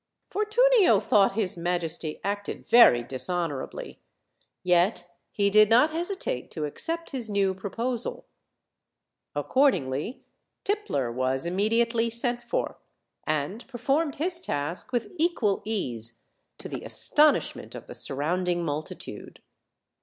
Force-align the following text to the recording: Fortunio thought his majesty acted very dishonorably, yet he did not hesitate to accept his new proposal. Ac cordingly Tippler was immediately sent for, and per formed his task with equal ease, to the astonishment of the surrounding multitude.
Fortunio 0.31 0.99
thought 0.99 1.33
his 1.33 1.55
majesty 1.55 2.19
acted 2.23 2.65
very 2.65 3.03
dishonorably, 3.03 3.99
yet 4.63 5.07
he 5.31 5.51
did 5.51 5.69
not 5.69 5.91
hesitate 5.91 6.49
to 6.49 6.65
accept 6.65 7.11
his 7.11 7.29
new 7.29 7.53
proposal. 7.53 8.25
Ac 9.37 9.45
cordingly 9.51 10.21
Tippler 10.63 11.11
was 11.11 11.45
immediately 11.45 12.09
sent 12.09 12.41
for, 12.41 12.79
and 13.27 13.67
per 13.67 13.77
formed 13.77 14.15
his 14.15 14.39
task 14.39 14.91
with 14.91 15.11
equal 15.19 15.61
ease, 15.65 16.21
to 16.57 16.67
the 16.67 16.83
astonishment 16.83 17.75
of 17.75 17.85
the 17.85 17.93
surrounding 17.93 18.65
multitude. 18.65 19.39